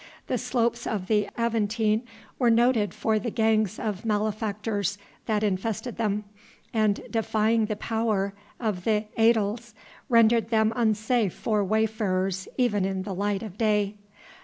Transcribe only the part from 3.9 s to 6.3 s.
malefactors that infested them,